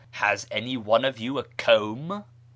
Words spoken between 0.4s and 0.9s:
any